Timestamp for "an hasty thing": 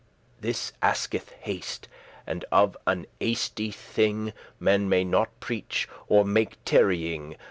2.87-4.33